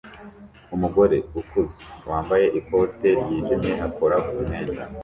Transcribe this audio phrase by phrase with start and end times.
[0.75, 4.81] Umugore ukuze wambaye ikoti ryijimye akora ku mwenda